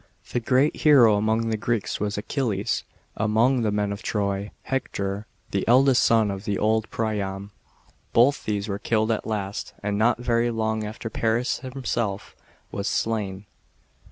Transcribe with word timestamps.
The 0.31 0.39
great 0.39 0.77
hero 0.77 1.15
among 1.15 1.49
the 1.51 1.57
Greeks 1.57 1.99
was 1.99 2.17
Achilles, 2.17 2.83
among 3.15 3.61
the 3.61 3.69
men 3.69 3.91
of 3.91 4.01
Troy, 4.01 4.49
Hector, 4.63 5.27
the 5.51 5.63
eldest 5.67 6.03
son 6.03 6.31
of 6.31 6.49
old 6.57 6.89
Priam. 6.89 7.51
Both 8.11 8.45
these 8.45 8.67
were 8.67 8.79
killed 8.79 9.11
at 9.11 9.27
last, 9.27 9.75
and 9.83 9.99
not 9.99 10.17
very 10.17 10.49
long 10.49 10.83
after 10.83 11.11
Paris 11.11 11.59
himself 11.59 12.35
was 12.71 12.87
slain. 12.87 13.45